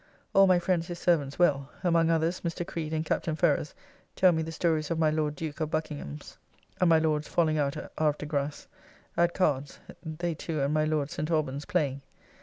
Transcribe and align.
All 0.33 0.47
my 0.47 0.57
friends 0.57 0.87
his 0.87 0.97
servants 0.97 1.37
well. 1.37 1.69
Among 1.83 2.09
others, 2.09 2.41
Mr. 2.41 2.65
Creed 2.65 2.91
and 2.91 3.05
Captain 3.05 3.35
Ferrers 3.35 3.75
tell 4.15 4.31
me 4.31 4.41
the 4.41 4.51
stories 4.51 4.89
of 4.89 4.97
my 4.97 5.11
Lord 5.11 5.35
Duke 5.35 5.59
of 5.59 5.69
Buckingham's 5.69 6.39
and 6.79 6.89
my 6.89 6.97
Lord's 6.97 7.27
falling 7.27 7.59
out 7.59 7.77
at 7.77 7.91
Havre 7.99 8.15
de 8.17 8.25
Grace, 8.25 8.67
at 9.15 9.35
cards; 9.35 9.77
they 10.03 10.33
two 10.33 10.59
and 10.59 10.73
my 10.73 10.85
Lord 10.85 11.11
St. 11.11 11.29
Alban's 11.29 11.65
playing. 11.65 12.01